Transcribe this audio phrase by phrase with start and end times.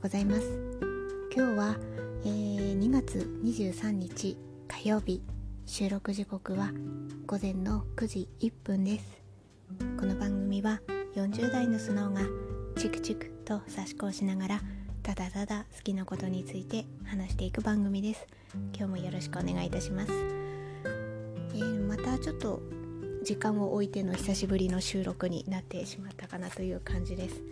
[0.00, 0.58] うございます。
[1.34, 1.76] 今日は、
[2.24, 5.22] えー、2月23日火曜日。
[5.66, 6.72] 収録時刻は
[7.26, 9.22] 午前の9時1分です。
[9.98, 10.80] この番組は
[11.14, 12.22] 40代のスノーが
[12.80, 14.60] チクチクと差し子しながら
[15.02, 18.26] ただただ好きなことについて話していく番組です。
[18.74, 22.62] 今日もよろしくお願いいたします、えー、またちょっと
[23.22, 27.44] 時間を置いての久しぶりの収録になってしまったかなという感じです。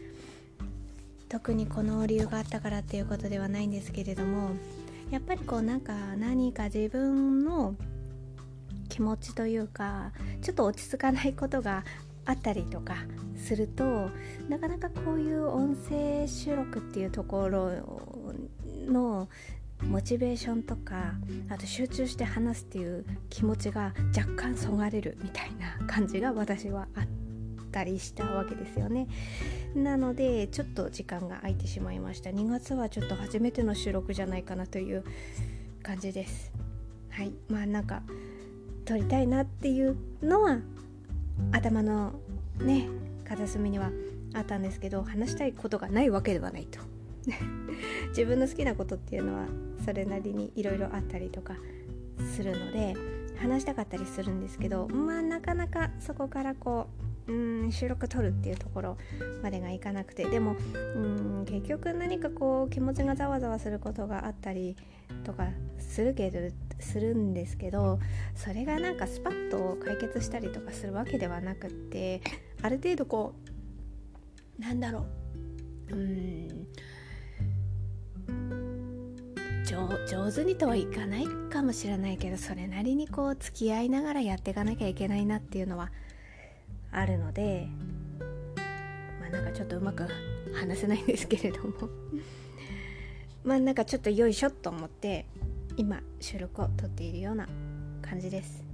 [1.28, 4.50] 特にこの理由があったからっていうことではないんですけれども
[5.10, 7.74] やっぱりこうなんか何か自分の
[8.88, 11.84] 気持ちというかちょっと落ち着かないことが
[12.24, 12.96] あったりとか
[13.36, 14.10] すると
[14.48, 17.70] なかなかこういう音声収録っていうところ
[18.86, 19.28] の
[19.84, 21.14] モチベーションとか
[21.48, 27.04] あと集中して話すっていう気持ちが若干そがれるみたいな感じが私はあっ
[27.70, 29.06] たりしたわけですよね。
[29.78, 32.30] なのでちょっと時間が空いてしまいました。
[32.30, 35.04] 2月はちょっと初めての収録じゃないかなという
[35.82, 36.52] 感じです。
[37.10, 37.32] はい。
[37.48, 38.02] まあなんか
[38.84, 40.58] 撮りたいなっていうのは
[41.52, 42.12] 頭の
[42.60, 42.88] ね
[43.24, 43.90] 片隅には
[44.34, 46.80] あったんですけど話したいことがないわけではないと。
[48.10, 49.46] 自分の好きなことっていうのは
[49.84, 51.56] それなりにいろいろあったりとか
[52.34, 52.94] するので
[53.36, 58.96] 話したかったりするんですけどまあなかなかそこからこううん収録撮るっていうところ
[59.42, 64.76] までがいかなくてでもうん結局何かこう気持ちがざわざわすることがあったり
[65.24, 65.48] とか
[65.78, 66.38] するけど
[66.80, 67.98] するんですけど
[68.34, 72.22] それがなんかスパッと解決したりとかするわけではなくって
[72.62, 73.34] ある程度こ
[74.58, 75.06] うなんだろ
[75.90, 76.68] ううん
[80.08, 85.92] 上手にとはいかないかもしれないけどそれなりにこう付き合いながらやっていかなきゃいけないなっていうのは
[86.92, 87.68] あるので
[89.20, 90.06] まあなんかちょっとうまく
[90.54, 91.88] 話せないんですけれども。
[93.44, 95.26] まあなんかちょっとよいしょと思って
[95.76, 97.48] 今収録を撮っているような
[98.02, 98.64] 感じです。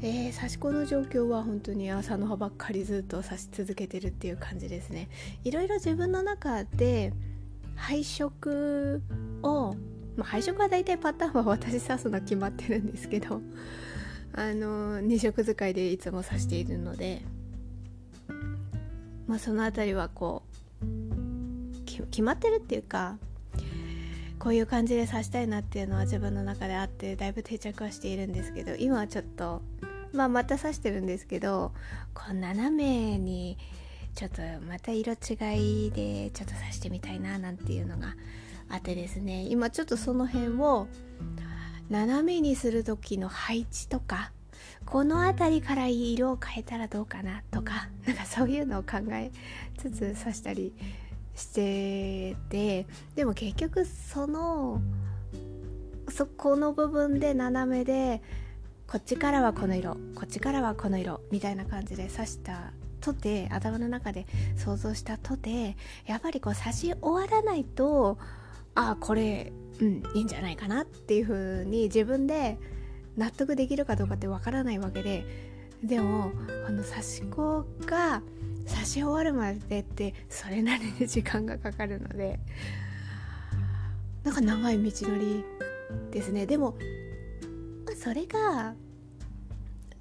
[0.00, 5.08] えー、刺し子の状況は本当に朝の葉ばっかりずっと刺し続けてるっていう感じですね。
[5.44, 7.12] いろいろ自分の中で
[7.76, 9.00] 配色
[9.42, 9.76] を
[10.16, 13.40] まあ、配色は大体パターンは私刺すの決まってるんですけど
[14.34, 17.22] あの2色使いでいつも刺しているので、
[19.26, 20.42] まあ、その辺りはこ
[20.82, 23.18] う決まってるっていうか
[24.38, 29.62] こういう感じで刺したいなっていうのは自分の中であってだいぶ定着はしているんですけど今はちょっと、
[30.12, 31.72] まあ、また刺してるんですけど
[32.12, 33.56] こう斜めに
[34.14, 38.14] ちょっとまた色違いでちょっと刺してみたいななんていうのが
[38.68, 40.88] あってですね今ちょっとその辺を
[41.88, 44.32] 斜めにする時の配置とか
[44.86, 49.30] この辺りから色を変えたらどうかなとかなんかそういうのを考え
[49.78, 50.74] つつ刺したり
[51.34, 54.80] しててでも結局その
[56.08, 58.22] そこの部分で斜めで
[58.86, 64.26] こっちからはこの色こっちからはこの色みたいな感じで刺したとて頭の中で
[64.56, 65.76] 想像したとて
[66.06, 68.18] やっぱりこう刺し終わらないと
[68.74, 72.58] あこれうんいいんじゃないかなっていう風に自分で
[73.16, 75.24] 納得できるかどうかってわからないわけで
[75.82, 76.32] でも
[76.66, 78.22] この刺し子が
[78.66, 82.38] 刺し終わるまでってそれなりに時間がかかるので
[84.22, 85.44] なんか長い道のり
[86.12, 86.46] ですね。
[86.46, 86.76] でも
[87.96, 88.74] それが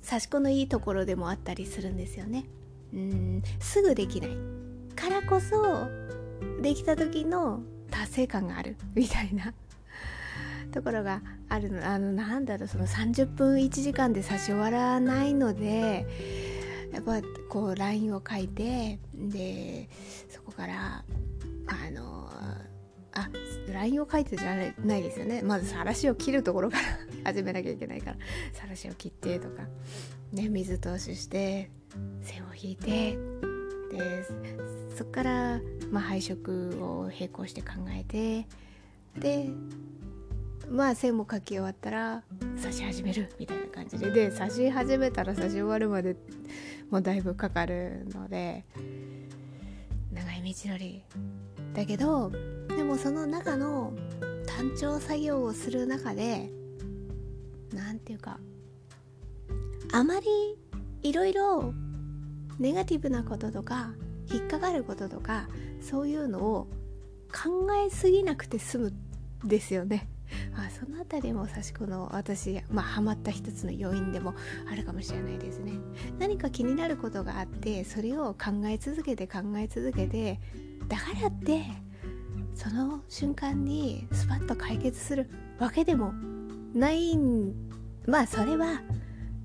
[0.07, 2.45] 刺し子のいいところでもあったりするんですよね。
[2.93, 4.31] うんすぐできない。
[4.95, 5.87] からこそ
[6.61, 9.53] できた時の達成感があるみたいな。
[10.71, 16.05] ところがあるのあのなんだろうその30分1時間で差し終わらないので
[16.91, 19.89] やっぱこう LINE を書いてで
[20.29, 21.03] そこから
[21.67, 22.29] あの
[23.13, 23.29] あ
[23.71, 25.41] LINE を書いてじゃないですよね。
[25.41, 26.83] まずさらしを切るところから
[27.31, 28.17] 始めなきゃいけないから
[28.53, 29.67] さらしを切ってとか、
[30.31, 31.69] ね、水通しして
[32.21, 33.17] 線を引いて
[33.91, 34.23] で
[34.97, 38.47] そこから、まあ、配色を並行して考えて
[39.19, 39.49] で
[40.71, 42.23] まあ線も書き終わったら
[42.61, 46.15] 刺し始めるみたいな感じでで刺し始めたら刺し終わるまで
[46.89, 48.63] もうだいぶかかるので
[50.13, 51.03] 長い道のり
[51.73, 52.31] だけど
[52.69, 53.93] でもその中の
[54.47, 56.49] 単調作業をする中で
[57.73, 58.39] 何て言うか
[59.91, 60.27] あまり
[61.03, 61.73] いろいろ
[62.59, 63.91] ネガティブなこととか
[64.31, 65.49] 引っかかることとか
[65.81, 66.67] そういうのを
[67.33, 68.93] 考えすぎなくて済む
[69.43, 70.07] ですよね。
[70.55, 74.33] あその辺りも刺し子の私、まあ、ハマった一つの要因でも
[74.71, 75.73] あるかもしれないですね。
[76.19, 80.39] 何か気になることがあってそれを考え続けて考え続けて
[80.87, 81.63] だからって
[82.53, 85.29] その瞬間にスパッと解決する
[85.59, 86.13] わけでも
[86.73, 87.17] ない
[88.05, 88.81] まあそれは、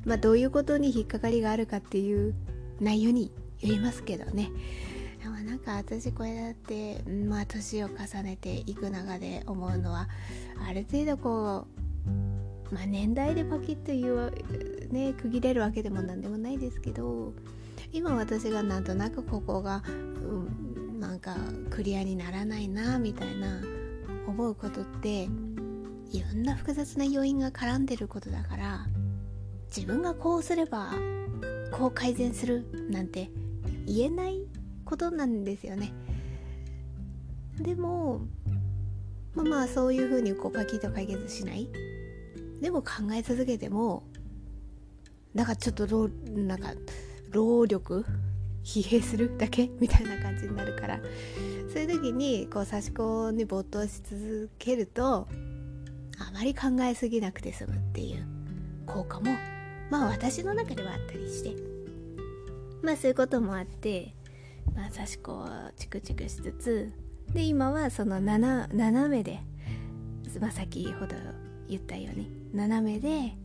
[0.05, 2.35] まあ、どういうことに引っかかりがあるかっていう
[2.81, 4.50] 内容に言いますけどね
[5.56, 10.06] なんか私これだってまあ年を重ねていく中で思うのは
[10.69, 11.67] ある程度こ
[12.70, 17.32] うまあ年代でパキッという、ね、区切れるわけでも何でもないですけど
[17.91, 21.35] 今私がなんとなくここが、うん、なんか
[21.70, 23.62] クリアにならないなみたいな
[24.26, 25.23] 思うことって
[26.12, 28.87] いろんな複雑な要因が絡んでることだから
[29.75, 30.93] 自分がこうすれば
[31.73, 33.31] こう改善するなんて
[33.87, 34.45] 言えない
[34.87, 35.93] ことなんですよね。
[37.61, 38.21] でも
[39.35, 41.69] まあまあそういうふうにこうパキッと解決しない。
[42.62, 44.05] でも考え続けても
[45.35, 46.73] なんかちょっとなんか
[47.31, 48.06] 労力
[48.65, 49.69] 疲弊するだけ？
[49.81, 51.00] みたいな感じになるから。
[51.69, 55.29] そういう時にこう差し子に没頭し続けると
[56.19, 58.27] あまり考えすぎなくて済むっていう。
[58.87, 59.33] 効果も
[59.91, 61.55] まあ私の中ではあったりして。
[62.83, 64.15] まあそういうこともあって
[64.74, 66.92] まあ差し子をチクチクしつつ
[67.32, 69.40] で今はその斜めで、
[70.40, 71.14] まあ、先ほど
[71.68, 73.36] 言ったように斜めで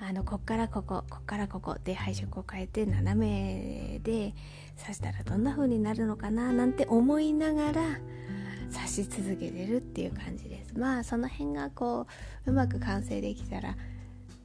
[0.00, 4.34] あのこっからこここっからここで配色を変えて斜めで
[4.80, 7.82] 刺したらどんな風になるのかななんて思いながら
[8.72, 10.78] 刺し続けてるっていう感じです。
[10.78, 12.06] まあその辺がこ
[12.46, 13.76] ううまく完成できたら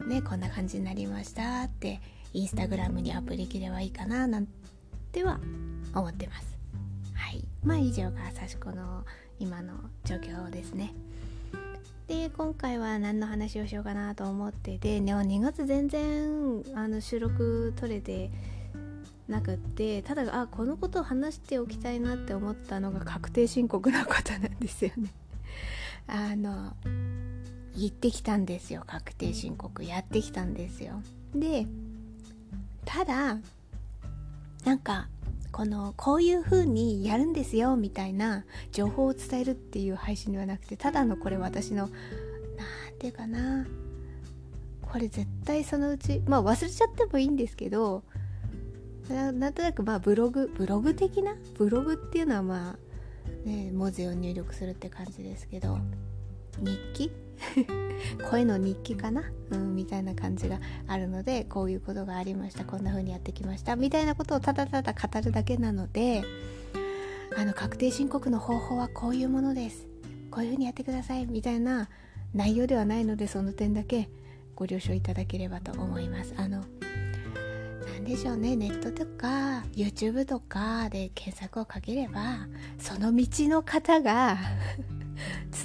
[0.07, 2.01] ねこんな感じになりましたって
[2.33, 4.62] インスタグラムにアプできればいいかななんて
[5.21, 5.39] は
[5.93, 6.57] 思ってます。
[7.13, 7.45] はい。
[7.63, 9.05] まあ以上が刺し子の
[9.37, 9.73] 今の
[10.05, 10.95] 状況ですね。
[12.07, 18.29] で今回は何の話をしようかなと思っててでも2月全然あの収録取れて
[19.27, 25.13] なくってただあこのことを話しておきたいなって思ったのが確定申告のことなんですよね。
[26.07, 26.75] あの
[27.77, 28.83] 言ってきたんですよ。
[28.85, 31.01] 確定申告やってきたんですよ。
[31.33, 31.65] で
[32.85, 33.37] ただ
[34.65, 35.09] なんか
[35.51, 41.89] このこういう風にやるんですよみたいな情報を伝えるっていう配信ではなくてただのこれ私の
[42.57, 42.67] 何
[42.97, 43.65] て言うかな。
[44.81, 48.03] これ絶対そのうちまあ忘れちゃってもいいんですけど
[49.09, 51.35] なんとなくまあブログブログ的な？
[51.57, 55.79] ブログっていうのはまあね文字を入力するって感じですけど
[56.59, 57.11] 日記？
[58.29, 62.65] 声の日記かな、うん、みたいな感じがあるのでこういうことがありました。
[62.65, 63.75] こんな風にやってきました。
[63.75, 66.23] みたいなことをただただ語るだけなので
[67.37, 69.87] あの確定申告の方法はこういうものです。
[70.31, 71.25] こういう風にやってください。
[71.25, 71.89] みたいな
[72.33, 74.09] 内容ではないのでその点だけ
[74.55, 76.33] ご了承いただければと思います。
[76.37, 76.63] あの
[77.93, 78.55] 何でしょうね。
[78.55, 82.47] ネットとか YouTube とかで検索をかければ
[82.79, 84.37] その道の方が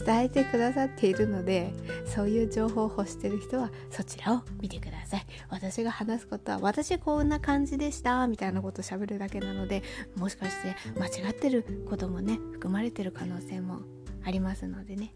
[0.05, 1.73] 伝えてくださっているので
[2.07, 5.27] そういう情報を欲してる人はそちらを見てください。
[5.51, 9.83] 私が話すことは私こんな感じでしたみたいなことを喋るだけなので
[10.17, 13.81] もしかして間違ってることもね含まれてる可能性も
[14.25, 15.15] ありますのでね。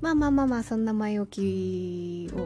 [0.00, 2.36] まあまあまあまあそんな前置きを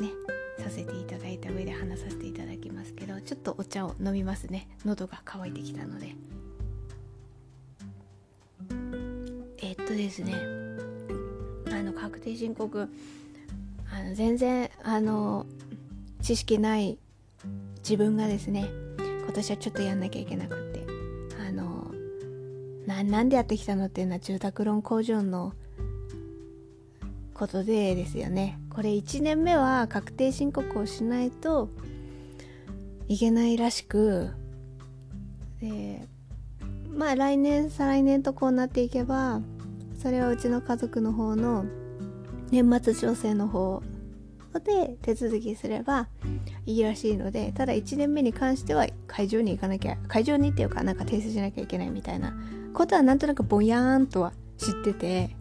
[0.00, 0.10] ね
[0.58, 4.68] させていただいた上で話させていただきますけどちょっとお茶を飲みますね。
[4.84, 6.14] 喉が渇いてきたので。
[9.90, 10.34] とですね。
[11.72, 12.88] あの確定申告
[13.92, 15.46] あの全然あの
[16.22, 16.98] 知識ない
[17.78, 18.68] 自分がですね
[18.98, 20.86] 今年はちょっとやんなきゃいけなくって
[21.44, 21.90] あの
[22.86, 25.54] ななんでやってきたのっていうのは住宅ローン工場の
[27.34, 28.58] ことでですよね。
[28.70, 31.68] これ1年目は確定申告をしないと
[33.08, 34.30] いけないらしく
[35.60, 36.06] で
[36.94, 39.40] まあ来年再来年とこうなっていけば
[40.00, 41.64] それはうちの家族の方の
[42.50, 43.82] 年末調整の方
[44.64, 46.08] で手続きすれば
[46.66, 52.34] いいらしいのでただ1年目に関しては会場に行かなきゃ会場にっていうかなんか提出しなきゃいけないみたいな。
[52.72, 55.36] ことはなんとなくぼやーんとは知ってて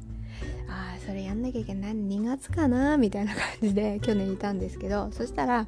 [0.67, 1.93] ああそれやんなきゃいけない。
[1.93, 5.67] 2月かなみたいな感じで去年いたんですけどそしたら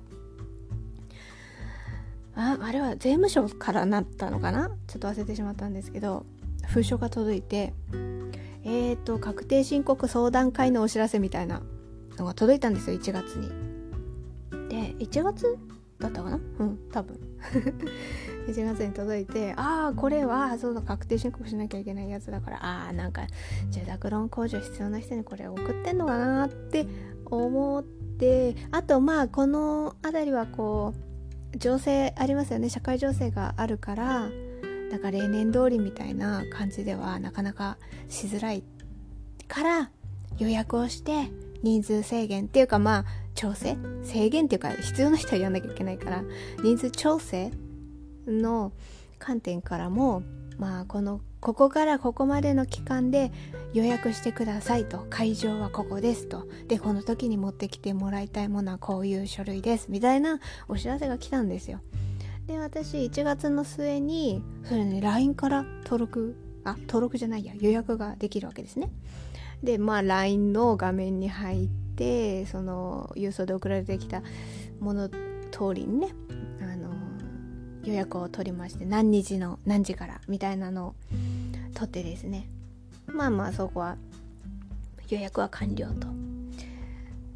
[2.35, 4.71] ああれは税務署からなったのかな？
[4.87, 6.25] ちょっと忘れてしまったんですけど
[6.71, 7.73] 封書が届いて
[8.63, 11.61] えっ、ー、と確定申告相談会のお知らせみたいな
[12.17, 13.49] のが届いたんですよ1月に。
[14.69, 15.57] で1月
[15.99, 16.39] だったかな？
[16.59, 17.19] うん多分。
[18.47, 23.23] 1月に届いてああこれはそうだ確定申告しなきゃいけないやつだからああなんか
[23.69, 26.87] 住宅ローン控除必要な人にこれ送ってんのかなって
[27.25, 30.93] 思ってあとまあこの辺りはこ
[31.53, 32.69] う情勢ありますよね。
[32.69, 34.29] 社会情勢があるから
[34.91, 37.77] だか例年通りみたいな感じではなかなか
[38.09, 38.63] しづらい
[39.47, 39.91] から
[40.37, 41.31] 予約をして
[41.63, 46.23] 人数制限っていうかまあ調整制限っていうか必要な人はやんなきゃいけないから
[46.61, 47.51] 人数調整
[48.27, 48.73] の
[49.17, 50.23] 観点からも
[50.57, 53.31] まあこのここからここまでの期間で
[53.73, 56.47] 予約してくださいと会場はここですと。
[56.67, 61.79] でこの時に持ってきてもらいたいものはこういう書類ですみたいなお知らせが来たんですよ。
[62.47, 68.91] で私1月の末にそれね LINE から登録あ登録じゃないや予約ができるわけですね。
[69.63, 74.21] でまあ LINE の画面に入ってその郵送で送られてきた
[74.79, 75.17] もの通
[75.73, 76.09] りにね
[76.61, 76.89] あの
[77.83, 80.95] 予約を取りまして何日の何時からみたいなのを
[81.73, 82.47] 取ってですね。
[83.07, 83.97] まあまあそこは
[85.09, 86.07] 予約は完了と。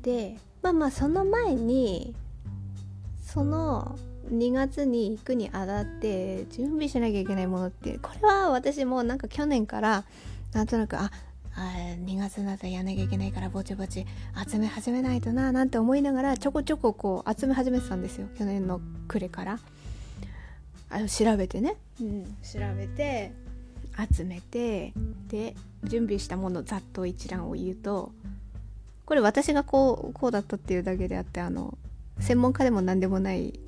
[0.02, 2.16] でまあまあその前に
[3.24, 3.98] その
[4.32, 10.04] 2月に行くにあたって準備しなきゃいけないものってこれは私もなんか去年から
[10.54, 11.12] なんとなくあ
[11.56, 11.72] あ
[12.06, 14.06] 2月になったらやんなきゃいけないからぼちぼち
[14.50, 18.28] 集め始めないとななんて思いながらちょこちょここう集め始めてたんですよ。
[18.38, 19.60] 去年の暮れから。
[20.90, 23.34] あの調べてね、うん、調べて
[24.14, 24.94] 集めて
[25.28, 28.12] で準備したものざっと一覧を言うと
[29.06, 31.78] これ私がこうこうだったっていうだけであってあの
[32.20, 33.60] 専門家でも何でもない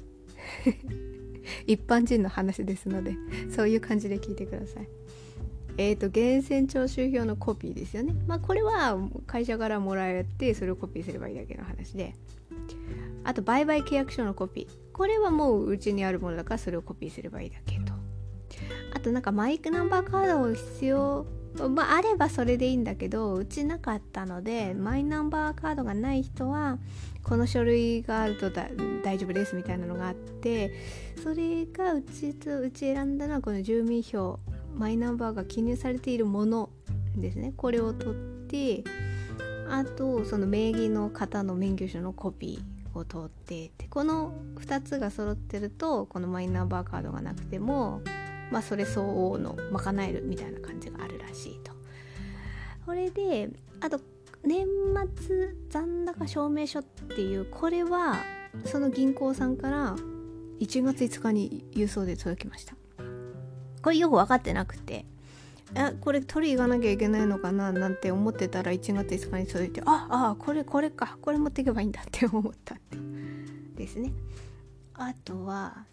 [1.66, 3.16] 一般人の話ですので
[3.50, 4.88] そういう感じで聞いてください。
[5.80, 8.16] えーと、源泉徴収票のコピーですよね。
[8.25, 12.16] まあこれは会社からもらえてそれをコピーすればいいだけの話で。
[13.24, 14.92] あと売買契約書のコピー。
[14.92, 17.94] これはもううちにあるものだからそれをコピーすればいいだけと。
[18.94, 21.27] あとなんかマイクナンバーカードを必要
[21.70, 26.77] まあ、あればそれでいいんだけどうちなかったのでマイナンバーカードがない人は
[27.24, 30.72] この書類があると大丈夫ですみたいなのがあって
[31.24, 34.39] それがうちとうち選んだのはこの住民票
[34.75, 36.70] マイナンバーが記入されているもの
[37.16, 37.54] ですね。
[37.58, 38.84] これを取って
[39.70, 48.01] あとその名義の方の免許証のコピーを取ってでこの2つが揃ってるとこのマイナンバーカードがなくても
[48.51, 51.72] まあそれ相応の賄えるみたいな感じがあるらしいと。
[52.86, 53.50] これで
[53.82, 54.00] あと
[54.44, 54.66] 年
[55.16, 58.18] 末残高証明書っていうこれは
[58.66, 59.96] その銀行さんから
[60.60, 62.75] 1月5日に郵送で届きました。
[63.82, 65.06] これよく分かってなくて
[65.75, 72.98] あこれ取り行かなきゃいけないのかななんて思ってたら1月5日に届いてああこれこれかこれ持っていけばいいんだって思ったって
[73.75, 74.12] ですね。
[74.94, 75.86] あとは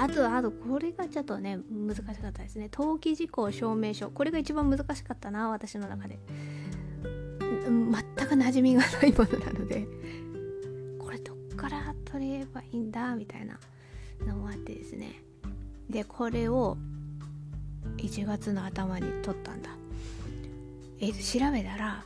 [0.00, 2.70] あとあとこれがちょっとね難しかったですね。
[2.72, 4.10] 登記事項証明書。
[4.10, 6.18] これが一番難しかったな私の中で。
[7.50, 9.86] 全く馴染みがないものなので。
[10.98, 13.58] これどっから取ればいいんだみたいな
[14.26, 15.22] のもあってですね。
[15.88, 16.76] でこれを
[17.98, 19.70] 1月の頭に取ったんだ。
[21.00, 22.04] えー、と調べたら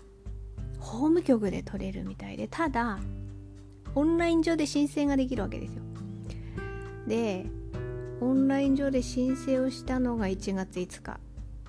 [0.78, 2.98] 法務局で取れるみたいでただ
[3.94, 5.82] オンライン上で申請ができるわけですよ。
[7.06, 7.46] で
[8.20, 11.20] オンライン上で申請をしたのが1月5日。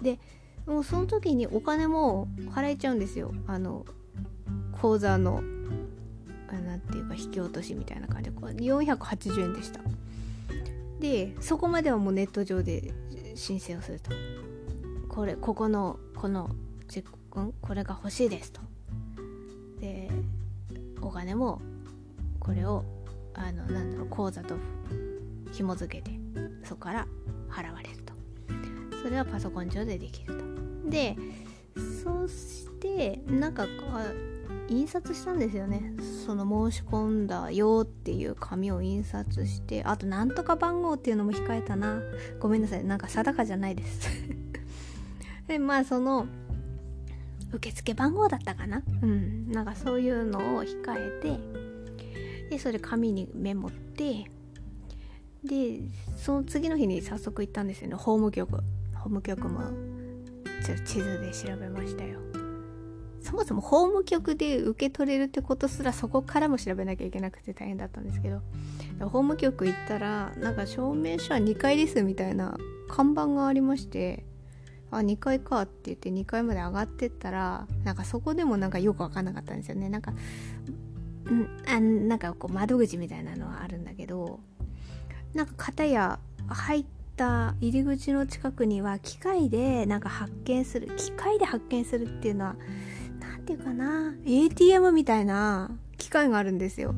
[0.02, 0.20] で
[0.66, 3.34] もうその時にお金も払えちゃうんですよ。
[3.48, 3.86] あの
[4.74, 5.42] 口座の
[6.52, 8.38] 何ていうか引き落としみたいな感じで。
[8.38, 9.82] 480円でした。
[11.00, 12.94] でそこまではもうネット上で
[13.36, 14.12] 申請をすると。
[15.10, 16.50] これここのこの
[16.88, 18.62] チェックこれが欲しいですと。
[19.80, 20.10] で
[21.02, 21.62] お金も
[22.40, 22.84] これを
[23.34, 24.56] あのなんだろう口座と
[25.52, 26.27] 紐付けて。
[26.64, 27.08] そこから
[27.50, 28.14] 払われると。
[29.04, 30.90] それはパソコン上でできると。
[30.90, 31.16] で
[32.04, 33.68] そしてなんか
[34.70, 35.94] 印刷したんですよね。
[36.26, 42.02] その申し込んだよっていう紙を印刷してあとなんとか番号っていうのも控えたな。
[42.40, 42.84] ごめんなさい。
[42.84, 44.10] なんか定かじゃないです。
[45.48, 46.28] でまあその
[47.54, 48.84] 受付番号だったかな。
[49.02, 49.52] うん。
[49.52, 51.40] なんかそういうのを控えて
[52.50, 54.26] でそれ紙にメモって
[55.48, 55.82] で
[56.18, 57.96] その次の日に早速行ったんですよね。
[57.96, 58.58] 法務局。
[58.94, 59.62] 法務局も
[60.66, 62.20] ちょっと地図で調べましたよ。
[63.22, 68.42] そもそも法務局で受け取れるってことすらそこからも調べなきゃいけなくて大変だったんですけど。
[69.06, 72.58] 法務局行ったらなんか証明書は2階ですみたいな
[72.90, 74.26] 看板がありまして
[74.90, 79.90] あ2階かって言って2階まで上がってったらなんかそこでもなんかよく分かんなかったんですよね。
[79.90, 80.16] なんかん
[81.68, 84.40] あなんかこう窓口みたいなのはあるんだけど
[85.38, 86.18] なんか片や
[86.48, 92.56] 入った入り口の近くには機械でなんか発見する機械で発見するっていうのは
[93.20, 96.96] 何ていうかな ATM みたいな機械があるんですよ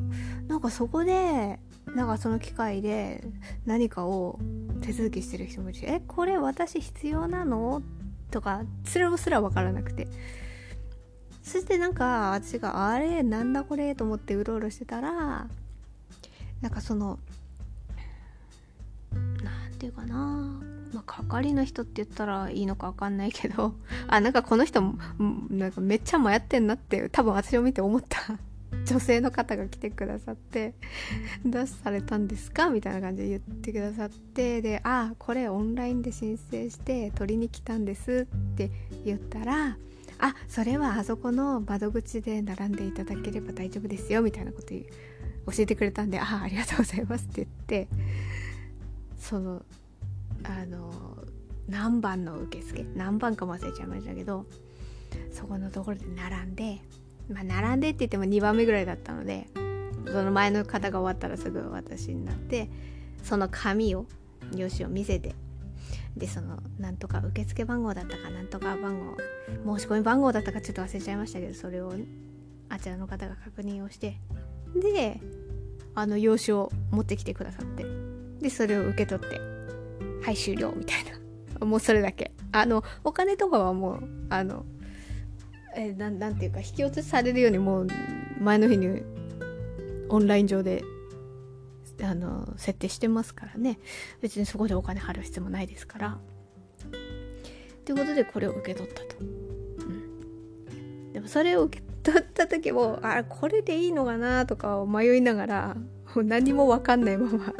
[0.48, 1.60] なんかそこで
[1.94, 3.22] なんかその機会で
[3.66, 4.38] 何かを
[4.80, 7.82] 手続きしてる人もいるし「えこれ私必要なの?」
[8.32, 10.08] とかそれもすら分からなくて
[11.42, 15.46] そしてなんか私が「あれなんだこれ?」と思ってうろうろしてたら
[16.62, 17.18] なんかその
[19.80, 20.60] ていうかな。
[20.92, 23.74] まあ、係の人って言ったらいいのか分かんないけど。
[24.08, 24.98] あなんかこの人も
[25.48, 28.38] なんかめっちゃ迷ってんなって多分私を見て思った。
[28.86, 30.74] 女性の方が来てくださって
[31.44, 34.62] 「どうされたんですか?」みたいな感じで言ってくださって。
[34.62, 38.70] で「あこれオンラインで申請して取りに来たんです」って
[39.04, 39.76] 言ったら
[40.18, 47.88] 「あそれはあそこの窓口で並んでいただければ大丈夫ですよ」みたいなこと教えてくれたんで「あありがとうございます」って言って
[49.20, 49.62] その
[50.42, 50.90] あの
[51.68, 52.84] 何番の受付？
[52.96, 54.46] 何番か忘れちゃいましたけど
[55.30, 56.80] そこのところで並んで
[57.28, 59.46] まあ並んでって言っても2番目ぐらいだったので
[60.06, 62.68] その前の方が終わったらすぐ私になって
[63.22, 64.06] その紙を
[64.56, 65.34] 用紙を見せて
[66.16, 68.98] でそのなんとか受付番号だったかなんとか番
[69.64, 71.92] 号申し込み番号だったかちょっと忘れちゃいましたけどそれを
[72.68, 74.16] あちらの方が確認をして
[74.74, 75.20] で
[75.94, 77.99] あの用紙を持ってきてくださって。
[78.40, 79.40] でそれを受け取って
[80.22, 81.18] はい終了みたいな。
[81.66, 82.32] もうそれだけ。
[82.52, 84.64] あのお金とかはもうあの
[85.76, 87.88] えななんていうか引き落としされるようにもう
[88.40, 89.02] 前の日に
[90.08, 90.82] オンライン上で
[92.02, 93.78] あの設定してますからね。
[94.20, 96.18] 別にそこでお金払う必要もないですから。
[97.84, 105.76] ということでこれを受け取ったと、うん、でもそれを受け取った時もあこれでいいのかなとか迷いながら
[106.14, 107.52] 何も分かんないまま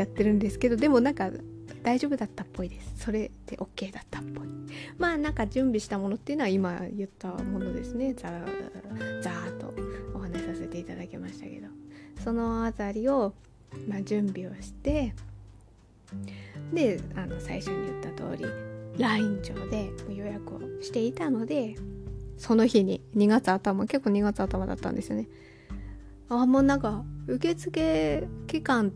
[0.00, 1.30] やってるんですけどでもなんか
[1.82, 3.04] 大丈夫だったっぽいです。
[3.04, 4.48] それで OK だったっぽい。
[4.98, 8.14] まあなんか準備したものっていうのは今言ったものですね。
[8.14, 8.28] ざ
[9.22, 9.72] ざーっと
[10.14, 11.68] お話しさせていただきましたけど。
[12.22, 13.32] そのあたりを、
[13.86, 15.14] まあ、準備をして
[16.72, 18.44] であの最初に言った通り
[18.98, 21.76] LINE 上で予約をしていたので
[22.36, 25.28] その日に2月頭結構2月頭だったんですよね。
[26.28, 28.92] あもうなんか受付期間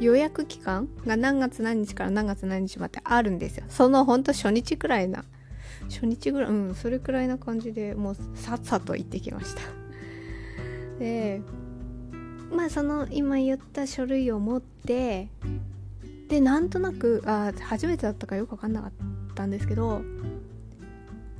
[0.00, 3.64] 予約期間が何月何日から何月何日まであるんですよ。
[3.68, 5.24] そのほんと初日くらいな
[5.88, 9.60] 初日ぐらいうんそれくらいな感じでもうさっさと行ってきました。
[10.98, 11.42] で
[12.50, 15.28] まあその今言った書類を持って
[16.28, 18.92] でなんとなくあ初めてだったかよく分かんなかっ
[19.34, 19.96] たんですけど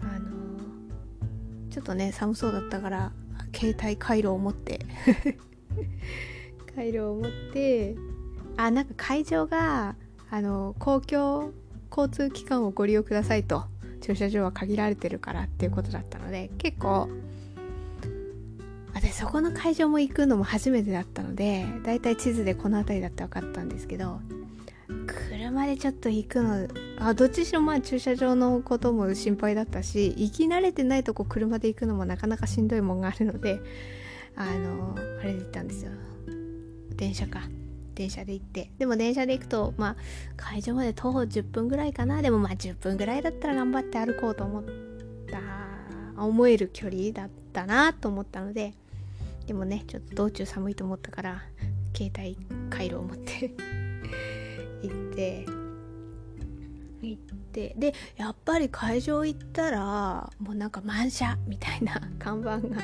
[0.03, 0.21] あの
[1.71, 3.13] ちょっとね寒そうだったから
[3.55, 4.85] 携帯回路を持って
[6.75, 7.97] 回路を持って
[8.63, 9.95] あなんか会場が
[10.31, 11.51] あの公共
[11.91, 13.65] 交通機関をご利用くださいと
[14.03, 17.09] 駐車場は限られてるからっていうことだったので結構
[18.93, 24.21] 私そこの会場も行くのも初めてだったのでだいたい地図でこの辺りだって分かったんですけど
[25.07, 26.69] 車でちょっと行くの
[26.99, 33.59] あどっちにしろまあ駐車場のことも心配だったし行き慣れてないとこ車で行くのもなかなかしんどいもんがあるので
[34.37, 35.93] あのあれで行ったんですよ。
[36.97, 37.41] 電車か。
[38.01, 38.71] 電車で行って。
[38.79, 39.97] でも電車で行くとまあ
[40.37, 42.23] 会場まで徒歩10分ぐらいかな。
[42.23, 44.65] でもまあ10分ぐらいだったら頑張って歩こうと思っ
[46.17, 48.73] た思える距離だったなと思ったので。
[49.47, 51.43] でもねちょっと道中寒いと思ったから
[51.97, 52.37] 携帯
[52.71, 53.51] 回路を持って
[54.81, 55.47] 行って
[57.03, 57.75] 行って。
[57.77, 62.81] でやっぱり会場行ったらもうなんか満車みたいな看板が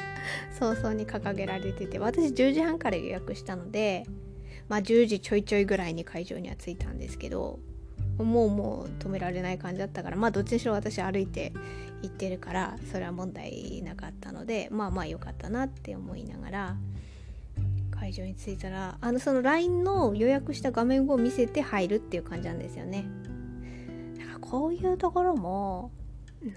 [0.58, 4.04] 早々に掲げられてて私10時半から予約したので
[4.68, 7.58] まあ、10時ちょいちょいぐらいに会場には着いたんですけど
[8.18, 11.52] もうもう止められない感じだったからまあどっちにしろ私歩いて
[12.02, 16.76] 行ってるからそれは問題なかったのでまあまあ良かったなって思いながら
[17.90, 23.06] 会場に着いたらあのその LINE の予約した画面を見せて入るっていう感じなんですよね。
[24.18, 25.90] だかこういうところも
[26.42, 26.56] 何て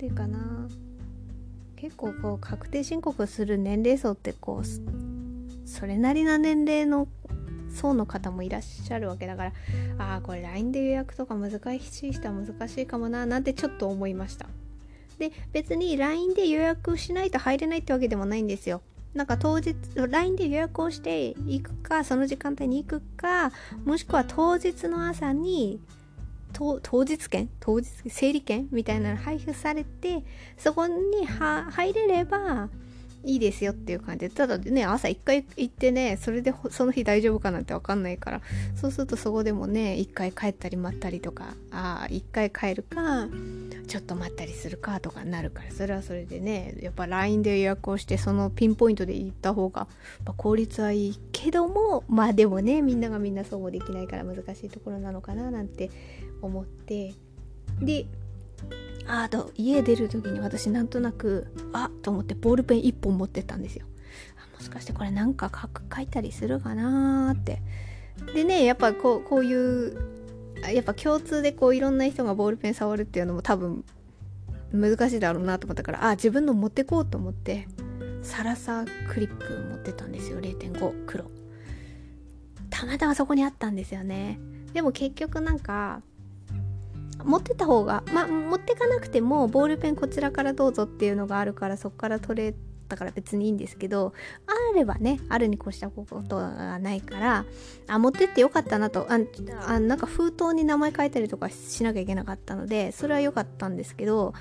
[0.00, 0.68] 言うかな。
[1.76, 7.06] 結構こう確定申告する年齢層ってこうそれなりな年齢の
[7.78, 9.52] 層の方もいらっしゃるわけだから
[9.98, 14.46] ああこれ LINE で予約とか難しい人は難しいかもななんてちょっと思いました。
[15.18, 18.82] で別に LINE で予約しないと入れないってわけでもないんですよ。
[19.14, 23.50] なんか当日 LINE で予約をして行くかその時間帯に行くか
[23.84, 25.80] もしくは当日の朝に
[26.52, 27.48] 当日券？
[27.60, 28.68] 当日整理券？
[28.70, 30.24] みたいなの配布されて
[30.56, 32.68] そこに入れれば
[33.28, 38.40] いいですよっていう感じでただね朝一回行ってねそれでその日大丈夫かなんて分かんないから
[38.74, 43.28] そうするとそこでもね一回帰ったり待ったりとかああ一回帰るか
[43.86, 49.88] ちょっと待ったりするかとかなるからそれはそれでねやっぱ LINE で予約をしてそのピンポイントで行った方が、
[50.24, 55.90] まあ、効率はいいけどもまあでもねみんながみんなそうできないから難しいところなのかななんて
[56.40, 57.12] 思って
[57.80, 58.06] で
[59.08, 63.86] ああと家出る時に私なんとなくあっと思ってボールペン1本持ってったんですよ。
[64.54, 65.50] もしかしてこれなんか
[65.94, 67.62] 書いたりするかなーって。
[68.34, 69.96] でねやっぱこうこういう
[70.74, 73.84] やっぱ共通でこういろんな人がボールペン触るっていうのも多分
[74.72, 77.68] 難しいだろうなと思ったからあ自分の持ってこうと思って
[78.22, 80.40] サラサクリップ持ってたんですよ。
[80.40, 81.30] 0.5黒。
[82.68, 84.38] たまたまそこにあったんですよね。
[84.72, 86.02] でも結局なんか
[87.24, 92.54] 持ってた方がまあ持ってかなくてもボールペンこちらからどうぞっていうのがあるからそこから取れ
[92.88, 94.14] たから別にいいんですけど
[94.46, 97.44] あればねあるに越したことがないから
[97.86, 99.06] あ持ってってよかったなと。
[99.10, 99.18] あ
[99.66, 104.32] あなんか封筒に名前書いたりとかしなきゃいけなかったのでそれは良かったんですけど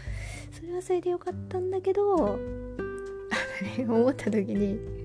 [0.51, 2.39] それはそれで良かったんだけど
[3.87, 4.96] 思った時に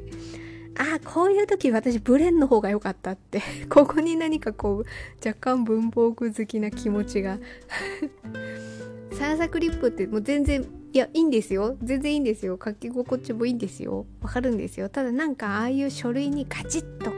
[0.78, 3.42] ああこういう時私ブレンの方が良かったって。
[3.68, 7.38] ここに何かこう若干文房具好きな気持ちが。
[9.12, 11.76] サラサクリップってもう全然いやいいんですよ。
[11.82, 12.58] 全然いいんですよ。
[12.62, 14.06] 書き心地もいいんですよ。
[14.20, 14.88] わかるんですよ。
[14.88, 17.12] ただなんかああいう書類にカチッと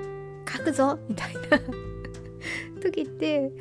[0.50, 0.98] 書くぞ。
[1.08, 1.40] みたいな。
[2.82, 3.52] 時って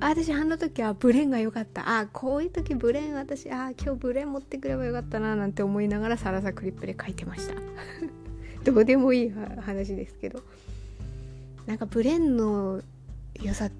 [0.00, 1.98] 私あの時はブレンが良かった。
[1.98, 7.54] あこういう時ブレン私あ今日ブレン持ってくればよかったななんて思いながらサラサクリップで書いてました。
[8.70, 10.42] どうでもいい話ですけど。
[11.66, 12.80] なんかブレンの
[13.42, 13.70] 良さっ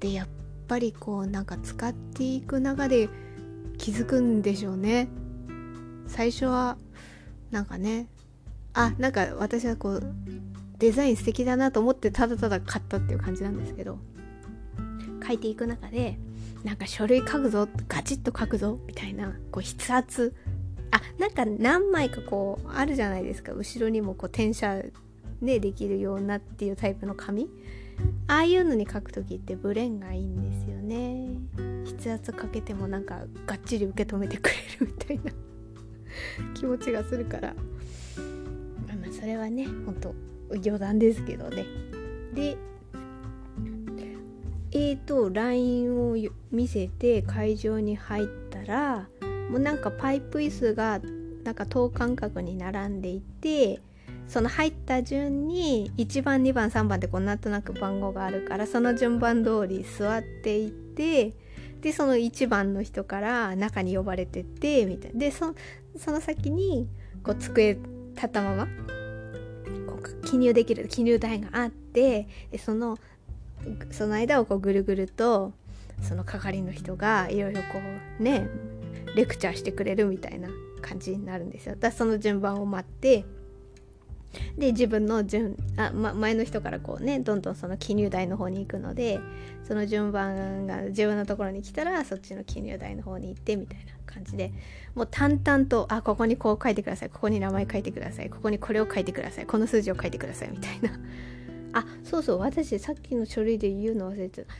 [0.00, 0.28] てやっ
[0.66, 3.08] ぱりこうなんか使っていく中で
[3.78, 5.08] 気づくんでしょうね。
[6.08, 6.76] 最初は
[7.50, 8.08] なんかね
[8.74, 10.02] あなんか私はこう
[10.78, 13.98] デザイン素敵だなと思ってただただ買ったっていう感じなんですけど。
[15.26, 16.18] 書いていく中で
[16.62, 20.34] なんか書類書くぞガチッと書くぞみたいなこう筆圧
[20.96, 23.52] あなんか何枚かこうあるじゃないですか。
[23.52, 24.82] 後ろにもこう転写
[25.42, 27.48] でできるようなっていうタイプの紙。
[28.28, 31.38] ああいうのに書く時ってブレンがいいんですよね。
[31.86, 35.32] 筆圧かけてもなんかがっちり受け止めてくれるみたいな。
[36.54, 37.54] 気持ちがするから。
[37.54, 40.14] まあそれはねほんと
[40.50, 41.64] 余談ですけどね。
[42.34, 42.56] で
[44.72, 46.16] えーと LINE を
[46.50, 49.08] 見せて会場に入ったら
[49.50, 51.00] もうなんかパイプ椅子が
[51.44, 53.80] なんか等間隔に並んでいて
[54.28, 61.34] その入った順に1番2番3番ってこうなんとなく番号があるからその順番通り座っていって
[61.80, 65.20] でその1番の人から中に呼ばれてってみたいな。
[65.20, 65.54] でそ
[66.10, 66.88] の先に
[67.22, 67.78] こう机
[68.14, 68.66] 立ったまま
[69.86, 72.98] こう記入できる記入台があってでその
[73.92, 75.52] その間をこうぐるぐると
[76.02, 77.78] その係の人がいろいろこ
[78.18, 78.48] うね
[79.14, 80.48] レクチャーしてくれるみたいな
[80.80, 81.76] 感じになるんですよ。
[81.76, 83.24] だその順番を待って
[84.58, 89.20] で自分の順あ、ま、前の人からこうねどんどんその記入台の方に行くので
[89.64, 94.52] その順番が自分のところに来たらそっちの記入台の方に行ってみたいな感じで
[94.94, 100.90] もう淡々とあここにこう書いてくださいここに名前書いてくださいここにこれを書いてくださいこの数字を書いてくださいみたいな。
[101.72, 104.54] あそうそう私さっきの書類で言うの忘れてた。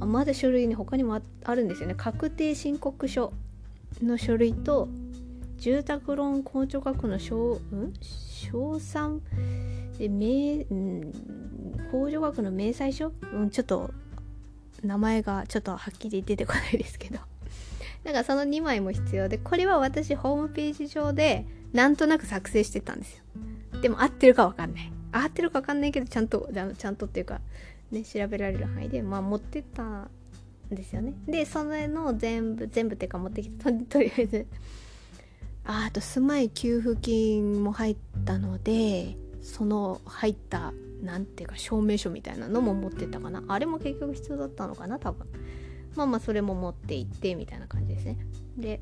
[0.00, 1.94] あまだ書類に他にもあるんですよね。
[1.94, 3.34] 確定申告書。
[4.00, 4.88] の書類と
[5.58, 7.92] 住宅ローン控除額の賞、ん？
[8.00, 9.20] 賞賛？
[9.98, 11.12] で名、うん、
[11.92, 13.90] 控除額の明細書、うん、ちょっと
[14.82, 17.18] 名前がちょっとはっきり出てこないですけど。
[18.04, 23.22] なんかその2枚も必要でこれは私ホームページ上でなんとなく作成してたんですよ。
[23.80, 24.92] でも合ってるかわかんない。
[25.12, 27.40] 合ってるかわかんないけどちゃんとちゃんとっていうか
[27.92, 30.08] ね調べられる範囲でまあ持ってった
[30.74, 31.14] ですよね。
[31.26, 34.46] でそれの全部全部っていうか持ってきて とりあえず。
[35.64, 43.42] ああと住まい給付金も入ったのでその入ったなんていうか証明書みたいなのも持ってったかな。
[43.48, 45.26] あれも結局必要だったのかな多分。
[45.94, 48.18] まあまあそれも持って行ってみたいな感じですね。
[48.56, 48.80] で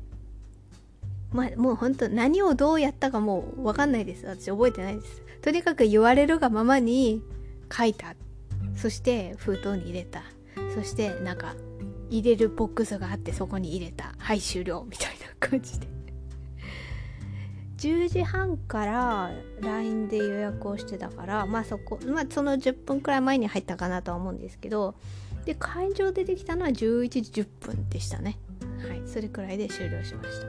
[1.31, 4.25] まあもう本当何をどうやったかもう分かんないです。
[4.25, 5.21] 私覚えてないです。
[5.41, 7.21] とにかく言われるがままに
[7.75, 8.15] 書いた。
[8.75, 10.23] そして封筒に入れた。
[10.73, 11.55] そしてなんか
[12.11, 15.87] 入れるボックスがあってそこに入れたはい終了みたいな感じで。
[17.77, 24.93] 10時半から LINE で予約をしてたからまあそこまあその10分くらい前に入ったかなとは思うんですけど
[25.45, 28.37] で会場出てきたのは11時10分でしたね。
[28.87, 29.01] はい。
[29.07, 30.47] それくらいで終了しました。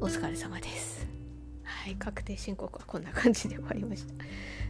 [0.00, 1.06] お疲れ様です。
[1.64, 1.96] ははい。
[1.96, 4.14] 確定申告はこんな感じで終わりました。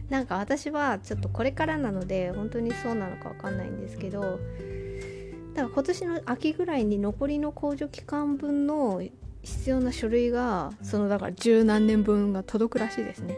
[0.09, 4.39] なんか私はちょっとこれからなので本当にそうなのかわかんないんですけど
[5.53, 9.01] だから今年の秋ぐらいに残りの控除期間分の
[9.43, 13.35] 必要な書類がそのだから十何年分が届くらしいですね。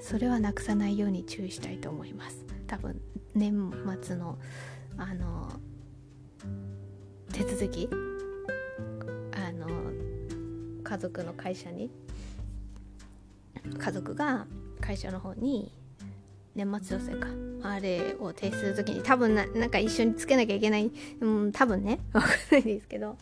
[0.00, 2.44] それはなくさないように注意したいと思います。
[2.66, 3.00] 多分
[3.34, 4.38] 年末の
[4.96, 5.50] あの
[7.32, 7.88] 手続き
[9.32, 9.68] あの
[10.82, 11.90] 家族の会社に
[13.78, 14.46] 家族が
[14.80, 15.72] 会社の方に
[16.54, 17.28] 年末調整か
[17.62, 23.16] あれを提出する時に多分ななんか一緒につけなきゃいけない、うん、多分ね わかんないですけど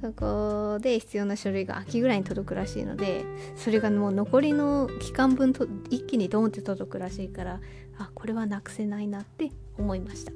[0.00, 3.24] そこで必要な書類が秋ぐらいに届くらしいので
[3.56, 7.60] それがもう残りの期間分と一気にドンって届くらしいから
[7.98, 10.32] あこれはなくせないなって思いました。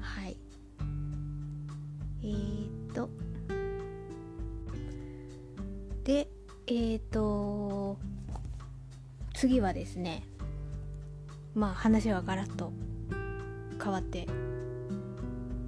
[0.00, 0.36] はい。
[2.22, 3.08] えー、っと。
[6.02, 6.28] で
[6.66, 7.98] えー、っと
[9.34, 10.24] 次はですね
[11.60, 12.72] まあ話はガラッと
[13.82, 14.26] 変わって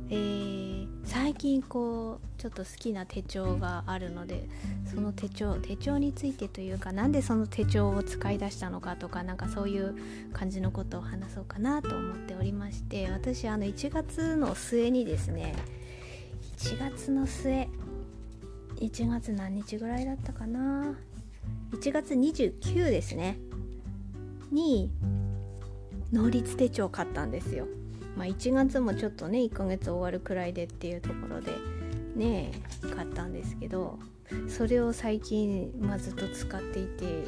[0.08, 4.48] えー、最近こうちょっと好きな手帳があるので
[4.90, 9.94] その手帳手帳についてというかなんでその手帳を使い出したのかとかなんかそういう
[10.32, 15.54] 感じのことを話そうかなと思っておりまして私あの1月の末にですね
[16.58, 17.68] 1月の末
[18.76, 20.94] 1月何日ぐらいだったかな
[21.72, 23.38] ？1月29ですね。
[24.50, 24.90] に
[26.12, 27.66] 能率手帳買ったんですよ。
[28.16, 31.52] まあ1月もちょっとね1ヶ月終わるくらいでっていうところで
[32.14, 32.52] ね
[32.94, 33.98] 買ったんですけど
[34.48, 37.24] それを最近、まあ、ずっと使っていて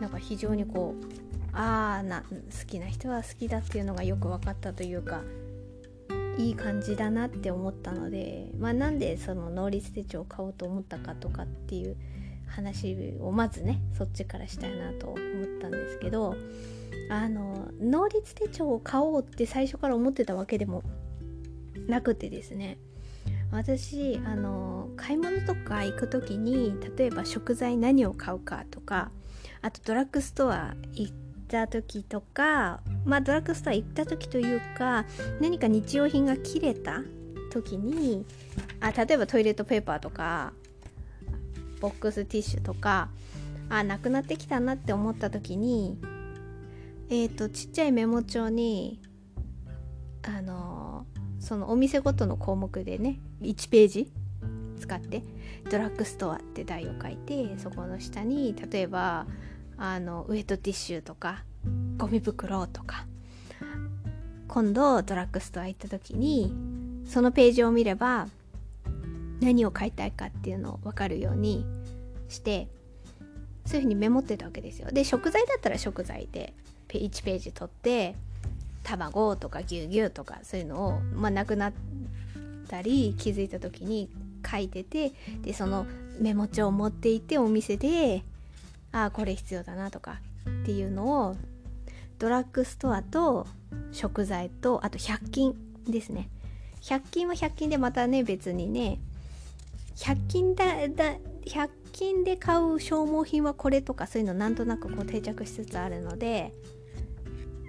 [0.00, 5.22] なんか非常にこうああ好きな人は好きだっていうのがよく分かったというか
[6.36, 11.96] いい感じだなって思ったので、まあ、なんでその能率手帳を買おうと思ったかとかっていう
[12.48, 15.18] 話をまずねそっちからしたいなと思っ
[15.60, 16.36] たんですけど
[17.10, 20.82] あの能率手帳を買おうって最初から思ってたわけでも
[21.86, 22.78] なくてですね。
[23.50, 29.12] 私あの買い物とか行く時に例えば食材何を買うかとか
[29.62, 31.14] あとドラッグストア行っ
[31.46, 35.04] た時とかまあドラッグストア行った時というか
[35.40, 37.02] 何か日用品が切れた
[37.52, 38.26] 時に
[38.80, 40.52] あ例えばトイレットペーパーとか
[41.80, 43.08] ボックスティッシュとか
[43.68, 45.96] あなくなってきたなって思った時に
[47.10, 49.00] えっ、ー、とちっちゃいメモ帳に
[50.22, 51.06] あの
[51.38, 54.12] そのお店ごとの項目でね1ページ
[54.80, 55.22] 使って
[55.70, 59.26] ドラッグストアって題を書いてそこの下に例えば
[59.76, 61.44] あのウエットティッシュとか
[61.98, 63.06] ゴミ袋とか
[64.48, 66.52] 今度ドラッグストア行った時に
[67.06, 68.28] そのページを見れば
[69.40, 71.66] 何を買いたいかっていうのを分かるように
[72.28, 72.68] して
[73.66, 74.90] そういうふうにメモってたわけですよ。
[74.90, 76.54] で食材だったら食材で
[76.98, 78.14] 1ページ取って
[78.82, 81.72] 卵とか牛乳とかそういうのを、まあ、なくなっ
[82.68, 84.08] たり気づいた時に
[84.48, 85.86] 書いててでその
[86.20, 88.22] メモ帳を持っていてお店で
[88.92, 91.36] ああこれ必要だなとかっていうのを
[92.18, 93.46] ドラッグストアと
[93.90, 95.54] 食材とあと100均
[95.88, 96.28] ですね。
[96.82, 99.00] 100均は100均でまたね別にね
[99.96, 106.52] 100均だだ100均で買う消耗品はこれとかそういうのなんとなくこう定着しつつあるので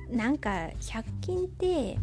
[0.09, 1.97] なんか100均って、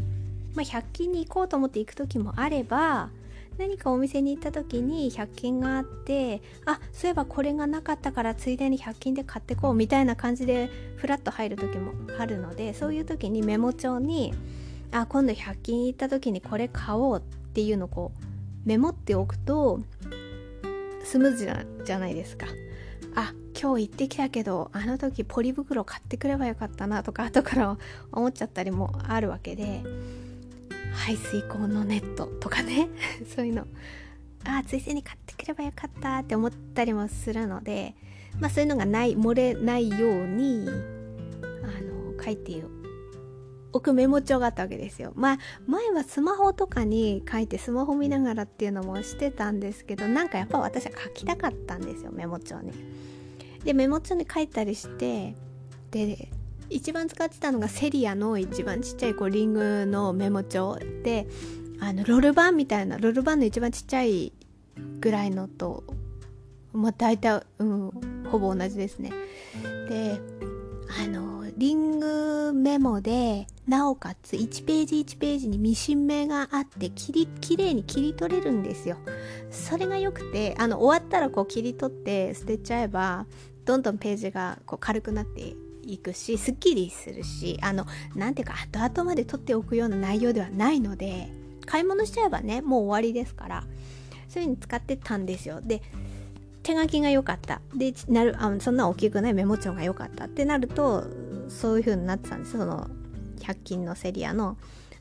[0.55, 3.11] まあ、100均に行こうと思って行く時もあれば
[3.59, 14.35] 何かお店に行った時に100均があってあそういえばこれがなかったからついでに100均で買ってこうみたいな感じでフラッと入る時もあるのでそういう時にメモ帳に
[14.91, 19.81] あ今度100均行った時にこれ買おうっていうのをこうメモっておくと
[21.05, 22.47] スムーズじゃないですか。
[23.15, 27.77] あ今日行ってきたけどあの時ポリ袋買ってくればよかったなとか 後から
[28.11, 29.83] 思っちゃったりもあるわけで
[30.93, 32.89] 排水口のネットとかね
[33.35, 33.67] そういうの。
[34.45, 37.95] あついでに買ってくればよかったって思ったりもするので
[38.41, 40.73] まあそういうのがない漏れないようにあ
[41.81, 42.51] の書いて
[43.73, 45.13] 置くメモ帳があったわけですよ。
[45.17, 52.73] まあ前はスマホとかに書いてスマホ見ながらっていうのもしてたんですけどなんかやっぱ私は書きたかったんですよメモ帳に。
[53.65, 55.35] でメモ帳に書いたりして
[55.91, 56.29] で
[56.69, 61.27] 一番使ってたのがセリアの一番ちっちゃいこうリングのメモ帳で
[61.81, 64.33] あのロールバンみたいなロールバンの一番ちっちゃい
[65.01, 65.85] ぐらいのと
[66.73, 67.91] まあ大体、うん、
[68.31, 69.13] ほぼ同じですね。
[69.89, 70.21] で
[71.05, 78.97] あのリングメモでなおかつ1ページ1ページにミシン目があってきりきれいに切り取れるんですよ。
[79.51, 83.27] それがよくてあの終わったらこう切り取って捨てちゃえば
[83.65, 91.29] どんどんページがこう軽くなっていくしすっきりするしあのなんていうか後々まで取っておくような内容ではないので
[91.67, 93.65] 買い物しちゃえばねもう終わりですから
[94.29, 95.83] そういうの使ってたんですよで
[96.63, 101.05] 手書きが良かったでなるあのそんな大きくないメモ帳が良かったってなると
[101.53, 102.89] そういう風になってたんですその
[103.41, 104.57] 100均のセリアの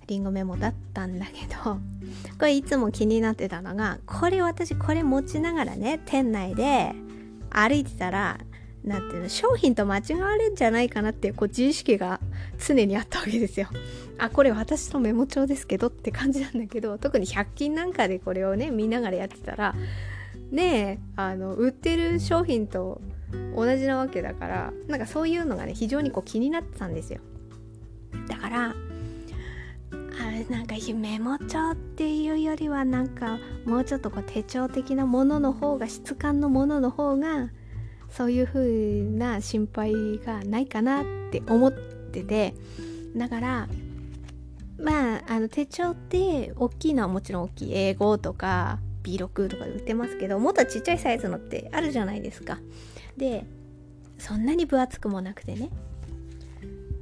[0.07, 1.77] リンゴメモだったんだけど
[2.37, 6.93] これいつも気になってたのがこれ私これ持ちながらね店内で
[7.49, 8.39] 歩いてたら
[8.83, 12.19] なんていうの商品と間違われるんじゃないかなっていうこう自意識が
[12.57, 13.67] 常にあったわけですよ。
[14.17, 19.75] あこれ私のメモ帳ですけどって感じなんだけど特に100均なんかでこれをね見ながらやってたら
[20.51, 23.01] ねえあの売ってる商品と
[23.55, 27.19] 同じなわけだからなんかそういうのがね非常にこう気になってたんですよ。
[28.27, 28.75] だから
[30.21, 37.49] あれなんかメモ帳っていうよりはなんかもうちょっとこう手帳的なものの方が質感のものの方が
[38.09, 42.53] そういう風な心配がないかなって思ってて
[43.15, 43.67] だから
[44.77, 52.59] まああの手帳って大きいのはもちろん大きい英語とか B6 とかで売ってますけどもっとちっちゃいサイズのってあるじゃないですか
[53.17, 53.45] で
[54.17, 55.69] そんなに分厚くもなくてね。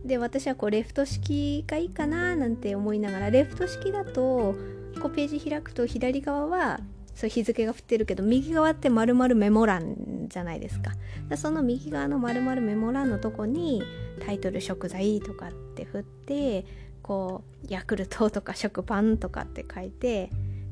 [0.06, 4.56] で私はこうレフト式がいいかななんて思いながらレフト式だと
[5.02, 6.80] こうページ開くと左側は
[7.14, 10.94] そう日付が振ってるけど右側って丸々メモ欄じゃないですか。
[11.36, 13.84] その右側の丸々メモ欄のとこに
[14.26, 16.66] タイトル食材とかって振って
[17.04, 20.32] こうヤクルトとか食パンとかって書いて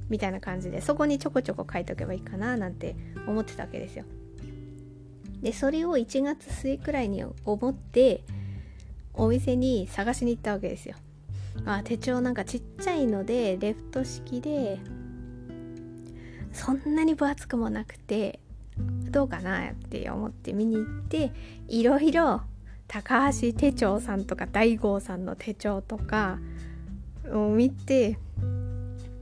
[0.09, 2.95] みたいな感じでそこにちょこちょこ書いておけばいいかななんて
[3.27, 4.05] 思ってたわけですよ。
[5.41, 8.23] でそれを1月末くらいに思って
[9.13, 10.95] お店に探しに行ったわけですよ。
[11.65, 14.79] あ手帳なんかちっちゃいのでレフト式で
[16.51, 18.39] そんなに分厚くもなくて
[18.77, 21.31] どうかなって思って見に行って
[21.67, 22.41] いろいろ
[22.87, 26.39] 高橋手帳さんとか大郷さんの手帳とか
[27.31, 28.17] を見て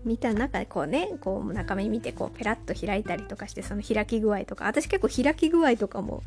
[0.05, 6.23] 見た中でこうねこう中身見てこうペラッと開いたりとかしてその開き具合とか私結構開き具合とかも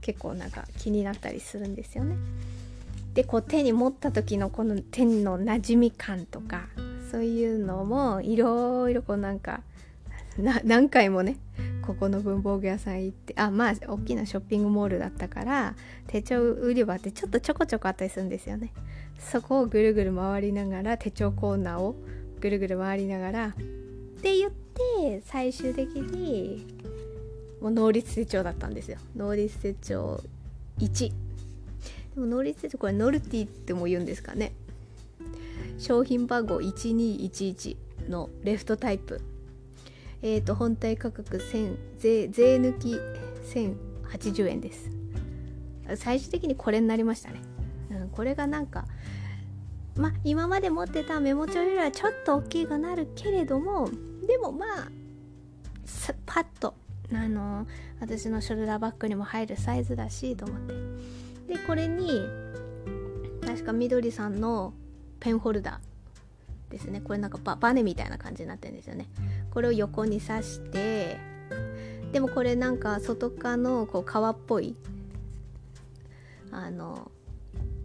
[0.00, 2.16] 結構なんか気になったりするんですよね。
[3.14, 6.68] でこう手に持った時のこの手の馴染み感とか
[7.10, 9.62] そういうのもいろいろこうなんか
[10.64, 11.38] 何回もね
[11.86, 15.74] ここの文房具屋さん行ってあまあ大きなショッピングモールだったから
[16.08, 18.72] 手帳売り場ってちょっとちょこちょこあったりするんですよね
[19.18, 21.96] そこをぐるぐる回りながら手帳コーナーを
[22.46, 23.52] ぐるぐる回りながらっ
[24.22, 26.64] て言って最終的に
[27.60, 28.98] もう能率手帳だったんですよ。
[29.16, 30.22] 能率手帳
[30.78, 31.12] 1
[32.14, 34.52] でも能率手帳これ NOLTY っても言うんですかね。
[35.78, 37.76] 商品番号1211
[38.08, 39.20] のレフトタイプ。
[40.22, 42.94] えーと、本体価格1000税税抜き
[43.52, 44.88] 1080円です。
[45.96, 47.40] 最終的にこれになりましたね、
[47.90, 48.86] うん、これがなんか
[49.96, 53.88] まあ今まで持ってたメモ帳よりはちょっと大きくなるけれども
[54.26, 54.88] でもまあ
[56.26, 56.74] パッと
[57.12, 57.66] あの
[58.00, 60.74] 私のショルダーバッグにも入るサイズだしと思って。
[61.46, 62.22] でこれに
[63.44, 64.74] 確かみどりさんの
[65.20, 67.00] ペンホルダーですね。
[67.00, 69.08] これなんかババネみたいな感じになってるんですよね。
[69.50, 71.18] これを横に刺して
[72.12, 74.76] でもこれなんか外側のこう皮っぽい
[76.50, 77.10] あの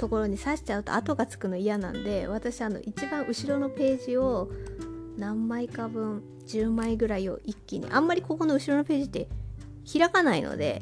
[0.02, 4.50] ところに刺しちゃうと跡がつくの嫌なんで私あの一番後ろのページを
[5.16, 9.28] 何枚か分10枚ぐらいを一気にあんまりここの後ろのページって
[9.94, 10.82] 開かないので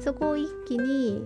[0.00, 1.24] そこを一気に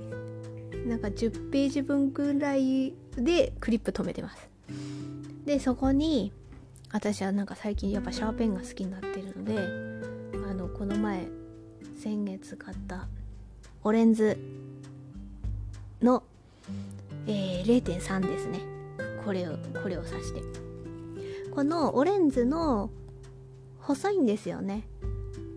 [0.86, 4.48] なんか10ページ分ぐらいでクリップ止めてます。
[5.44, 6.32] でそこに
[6.92, 9.58] 私はなんか最近やっぱシャーペンが好きになってるので
[10.48, 11.26] あのこの前
[11.98, 13.08] 先月買った
[13.82, 14.38] オレンズ
[16.00, 16.22] の、
[17.26, 18.60] えー、0.3ですね。
[19.24, 20.42] これをこれを刺して。
[21.54, 22.90] このオレンズの
[23.78, 24.86] 細いんですよね。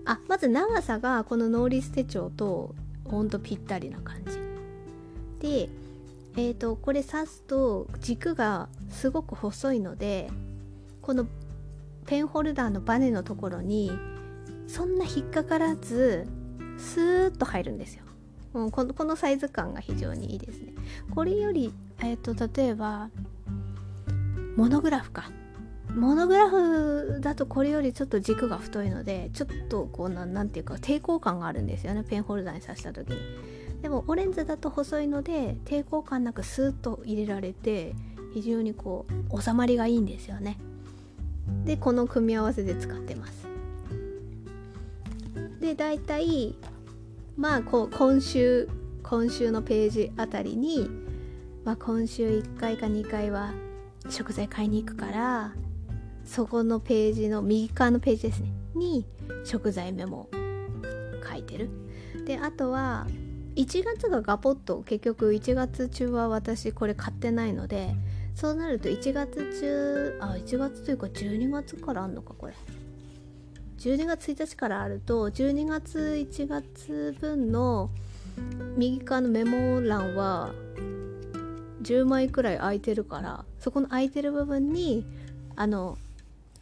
[0.06, 2.75] あまず長さがこのノーリス手帳と
[3.06, 4.38] ほんとぴったりな感じ。
[5.39, 5.69] で
[6.36, 10.30] えーとこれ刺すと軸がすごく細いので
[11.01, 11.25] この
[12.06, 13.91] ペンホルダーのバネのところに
[14.67, 16.27] そんな引っかからず
[16.77, 18.04] スーッと入るんですよ。
[18.63, 20.73] うん、このこのサイズ感が非常にいいですね。
[21.13, 23.10] これより、えーと、例えば
[24.55, 25.29] モノグラフか。
[25.95, 33.17] モノグラフだとこれよりちょっと軸が太いのでちょっとこうなんていうか抵抗感があるんですよねペンホルダーに刺した時に。
[33.81, 37.95] でもオレンジだと細いので抵抗感なくスーッと入れられて
[38.33, 40.58] 非常にこう収まりがいいんですよね。
[41.63, 43.47] でこの組み合わせで使ってます
[45.60, 46.55] でだいたい
[47.38, 48.67] まあこ今週
[49.04, 50.90] 今週のページあたりに、
[51.63, 53.54] まあ、今週1回か2回は
[54.10, 55.54] 食材買いに行くから
[56.25, 58.52] そこのページの右側のページですね。
[58.73, 59.06] に
[59.46, 60.29] 食材メモ
[61.29, 61.69] 書いてる。
[62.25, 63.06] であとは
[63.56, 67.96] 1月がガポッと結局1月中は私これ買ってないので
[68.33, 72.54] そうなると1月中あ1月というか12月からあんのかこれ。
[73.88, 77.90] 12月1日からあると12月1月分の
[78.75, 80.52] 右側のメモ欄は
[81.83, 85.06] 10枚くらい空いてるからそこの空いてる部分に
[85.56, 85.98] あの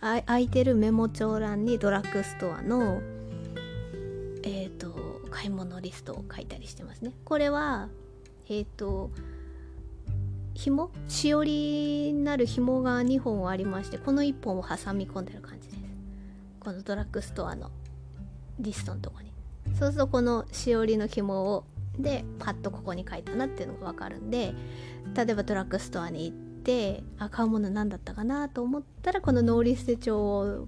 [0.01, 3.01] あ空いてるメモ帳欄にドラッグストアの
[4.43, 4.93] えっ、ー、と
[5.31, 7.11] 買い物リストを書いたりしてますね。
[7.23, 7.89] これは
[8.49, 9.09] えっ、ー、と
[10.53, 10.91] 紐？
[11.07, 15.84] しおりになる紐が2本ありましてこの1本を挟み込んでる感じです。
[16.65, 17.69] このドラッグストアの
[18.57, 19.31] リストのとこに。
[19.77, 21.63] そうするとこのしおりの紐を
[21.99, 24.53] でパッとここに書いたなっていうのが分かるんで
[25.15, 30.67] 例えばドラッグストアに行ってあ買うもの何だったかなと思ったらこのノーリス手帳を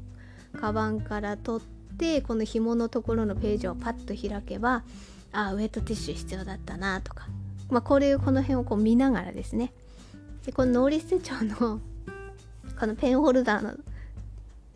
[0.59, 4.83] カバンから取ってこの紐のところのページをパッと開けば
[5.31, 7.27] あウェットティッシュ必要だったなとか、
[7.69, 9.73] まあ、これこの辺をこう見ながらですね。
[10.45, 11.81] でこのノーリス手帳の
[12.79, 13.73] このペンホルダーの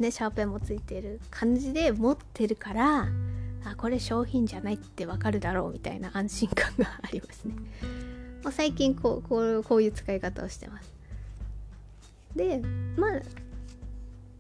[0.02, 3.08] ねシャーペンもついてる感じで持ってるから
[3.64, 7.56] あこれ商品じゃないってわかるだろうみたいな安心感がありますね、
[8.44, 10.92] まあ、最近こうこうこういう使い方をしてます。
[12.36, 12.62] で
[12.98, 13.22] まあ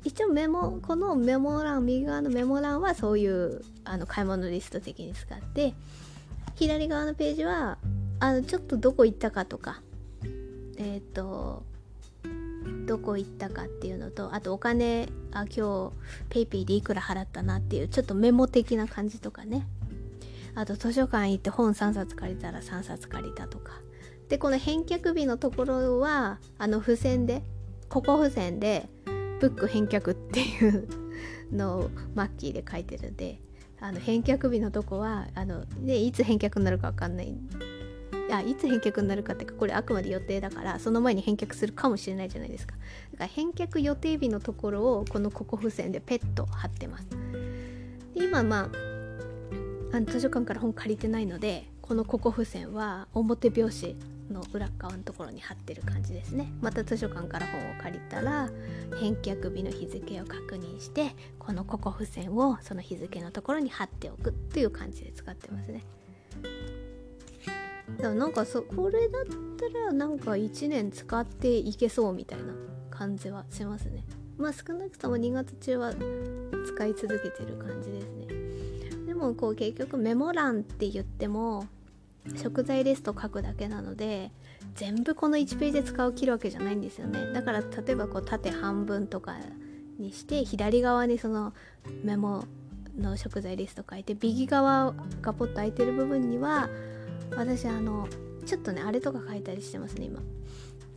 [0.03, 5.75] 一応メモこのメモ欄右側のメモ欄はそういうあの買い物リスト的に使って
[6.55, 7.77] 左側のページは
[8.19, 9.81] あのちょっとどこ行ったかとか
[10.77, 11.63] えっ、ー、と
[12.85, 15.93] どこ行ったかっていうのとあとお金あ今
[16.29, 19.67] 日 PayPay でいくら払ったなっていうちょっとメモ的な感じとかね。
[20.53, 23.81] あと図書館行って本3冊借りたら3冊借りたとか。
[24.27, 27.43] でこの返却日のところはあの付箋で
[27.89, 28.87] ここ付箋で
[29.41, 30.87] ブック返却っていう
[31.51, 33.41] のをマッキーで書いてるんで
[33.81, 37.35] あの返却日のとこはあの、ね、いつ返却になるか分かんない
[38.31, 42.75] いやいつ返却になるかってかこれあくまで予定だからその前に返却するかもしれないじゃないですか。
[43.11, 47.09] だから返却予定日のところをこのここ付箋でペット貼ってます。
[47.09, 48.69] で今ま
[49.91, 53.95] ああの図書館から本借りてないのでこのここ付箋は表表紙
[54.31, 56.53] の裏側のところに貼ってる感じですね。
[56.61, 58.49] また図書館から本を借りたら
[58.97, 65.83] 返却日の日付を確認してこのここ付箋をその日付のところに貼っておくっていう感じで使ってますね。
[68.01, 69.23] だからなんかそこれだっ
[69.57, 72.53] たらなんか1年使っていけそうみたいな
[72.89, 74.03] 感じはしますね。
[74.37, 79.05] まあ少なくとも2月中は使い続けてる感じですね。
[79.05, 81.67] でもこう結局メモ欄って言っても
[82.35, 84.31] 食材リスト書くだけなので
[84.73, 87.31] 全部この1ページで使う切るわけじゃないんですよね。
[87.33, 89.37] だから例えばこう縦半分とか
[89.99, 91.53] にして左側にその
[92.03, 92.45] メモ
[92.97, 96.67] の食材リスト書いて右側がポッと空いてる部分には
[97.35, 98.07] 私あの
[98.45, 100.19] ちょっとねあれとか書いたりしてますね今。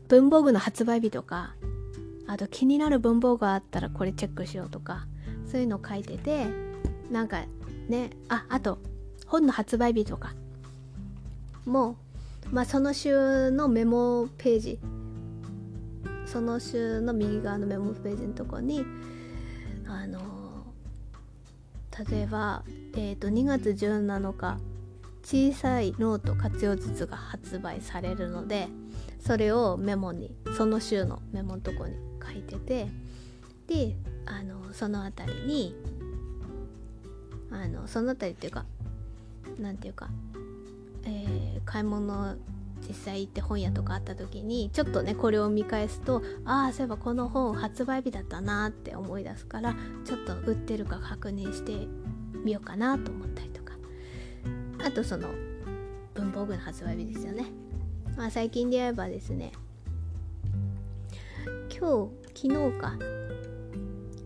[0.08, 1.54] 文房具の発売日とか
[2.26, 5.06] あと気になる文房具があったらこれチェックしようとか
[5.46, 6.46] そういうのを書いてて
[7.10, 7.44] なんか
[7.88, 8.78] ねああと
[9.26, 10.34] 本の発売日とか
[11.64, 11.96] も、
[12.50, 14.78] まあ、その週のメモページ
[16.26, 18.84] その週の右側のメモページのとこに
[19.86, 20.20] あの
[22.10, 22.64] 例えば、
[22.94, 24.58] えーと、2月17日
[25.24, 28.68] 小さいノート活用術が発売されるので
[29.18, 32.88] それをメモにその週のメモのとこに書いてて
[33.66, 33.96] で
[34.26, 35.76] あのその辺りに
[37.50, 38.66] あのその辺りっていうか
[39.58, 40.08] 何て言うか
[41.06, 42.36] えー、買い物
[42.86, 51.86] 実際行って本屋とかあった時にちょっとねこれを見返すとああそういえばこの本発売日だったなって思い出すからちょっと売ってるか確認して
[52.42, 53.53] みようかなと思ったり
[54.84, 55.30] あとその
[56.14, 57.46] 文房具の発売日ですよね。
[58.16, 59.52] まあ最近で言えばですね
[61.76, 62.96] 今日昨日か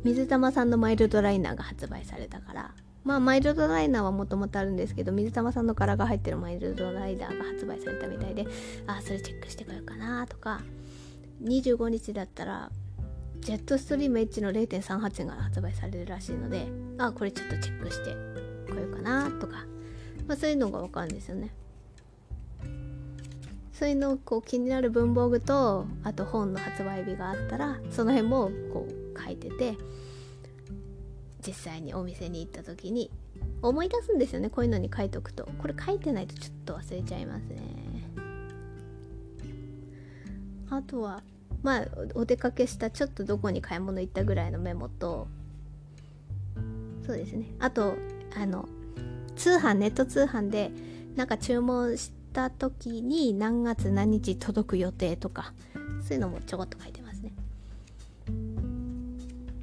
[0.05, 8.47] 水玉さんのマイルドライナーが発売されたからまあマイルドライナーはもともとあるんですけど水玉さんの柄が入ってるマイルドライナーが発売されたみたいで
[8.87, 10.61] あそれチェックしてこようかなとか
[11.43, 12.71] 25日だったら
[13.41, 18.15] ジェットストリーム H の0.38が発売されるらしいのであこれちょっとチェックして
[18.71, 19.65] こようかなとか、
[20.29, 21.51] まあ、そういうのがわかるんですよね。
[23.72, 29.76] そういうのこう気になる文房具とあと本の発売日があったらその辺もこう書いてて
[31.47, 33.09] 実際にお店に行った時に
[33.62, 35.49] 思い出すんですよねこういうのに書いとくと。
[35.59, 37.61] これ書いてないとちょっと忘れちゃいますね。
[40.70, 41.22] あとは
[41.62, 45.29] まあお出かけしたちょっとどこに買い物行ったぐらいのメモと
[47.07, 47.47] そうですね。
[47.61, 47.95] あと
[48.37, 48.68] あの
[49.39, 50.70] 通販ネット通販で
[51.16, 55.53] なんか注文した時に何月何日届く予定とか
[56.03, 57.32] そういうのもちょこっと書いてますね。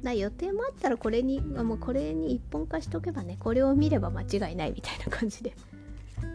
[0.02, 5.54] だ予定もあったらこれにもうこれに一本化しとけばねこれを見れば間違いないみたいな感じで。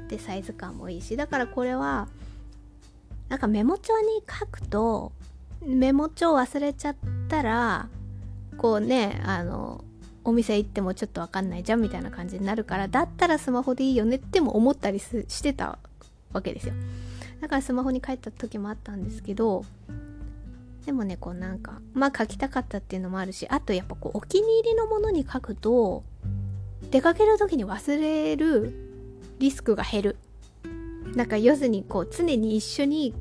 [0.07, 2.09] でサイズ感もいいしだからこれは
[3.29, 5.13] なんかメモ帳に書くと
[5.65, 6.95] メモ帳忘れちゃっ
[7.29, 7.87] たら
[8.57, 9.85] こうねあの
[10.23, 11.63] お店行ってもちょっと分かんない。
[11.63, 15.79] じゃんみたいな感じになるからだったらスマホでいいよねっても思ったりしてた
[16.33, 16.73] わけですよ。
[17.41, 19.65] だからスマホに書いた時もあったんですけど
[20.85, 26.03] でもねこうなんかまあ書きたかったっていうのもあるしあとやっぱこうお気に入りのものに書くと
[26.91, 28.73] 出かける時に忘れる
[29.39, 30.17] リスクが減る。
[31.15, 33.13] なんか要するにこう常に一緒に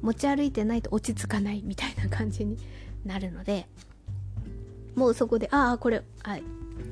[0.00, 2.56] 持ち歩いてないと落ち着かないみたいな感じに
[3.04, 3.66] なるので
[4.96, 6.38] もうそこでああこれあ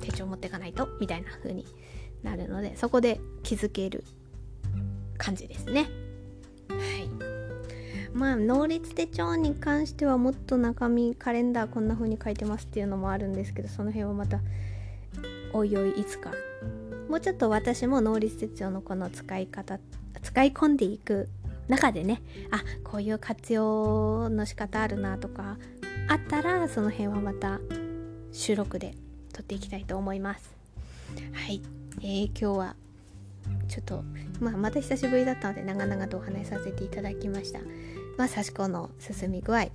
[0.01, 1.67] 手帳持ってかないとみたいな風に
[2.23, 4.05] なるのでそこで気づける
[5.19, 5.89] 感じですね。
[6.69, 7.09] はい。
[8.13, 14.41] まあ能率手帳に関してはもっと中身カレンダーこんな風に書いてますっていうのもあるんですけどその辺はまた
[15.53, 16.31] おいおいいつか。
[17.09, 19.79] もうちょっと私も能率手帳のこの使い方
[20.23, 21.29] 使い込んでいく
[21.69, 25.59] 中でねあこういう活用の仕方あるなとか
[26.09, 27.61] あったらその辺はまた
[28.35, 28.95] 収録で
[29.33, 30.55] 撮っていきたいと思います。
[31.33, 31.63] はい、
[32.01, 32.77] えー、今日は
[33.69, 34.05] ちょっと、
[34.41, 37.61] まあ、また久しぶりだったので長々とお話しさせていただきました。
[38.19, 39.69] まあ刺し子の進み具合。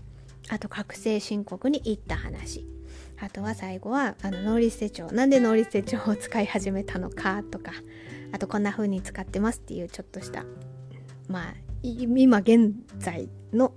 [0.50, 2.66] あと確定申告に行った話。
[3.22, 7.72] あとは最後はあの能率手帳なんで能率手帳を使い始めたのかとか。
[8.32, 10.46] あとこんな風に使ってますっていうちょっとした
[11.28, 13.74] まあ今現在の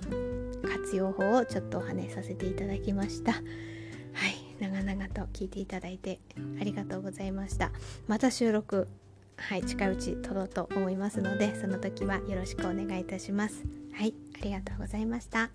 [0.62, 3.32] 活用法をちょっとお話しさせていただきました。
[3.32, 4.41] はい。
[4.62, 6.20] 長々と聞いていただいて
[6.60, 7.72] ありがとうございました。
[8.06, 8.86] また収録
[9.36, 13.64] はい近いうち撮ろうと思いますのでその時はよろしくお願いいたします。
[13.92, 15.50] はいありがとうございました。